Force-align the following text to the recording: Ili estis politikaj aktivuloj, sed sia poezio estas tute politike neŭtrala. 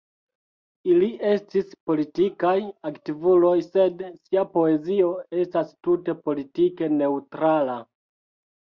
Ili 0.93 1.09
estis 1.31 1.69
politikaj 1.91 2.55
aktivuloj, 2.91 3.53
sed 3.69 4.03
sia 4.17 4.47
poezio 4.57 5.15
estas 5.45 5.73
tute 5.85 6.19
politike 6.27 6.93
neŭtrala. 6.99 7.83